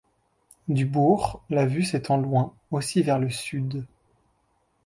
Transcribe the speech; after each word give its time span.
Du 0.67 0.87
bourg, 0.87 1.43
la 1.51 1.67
vue 1.67 1.83
s'étend 1.83 2.17
loin 2.17 2.55
aussi 2.71 3.03
vers 3.03 3.19
le 3.19 3.29
sud. 3.29 3.85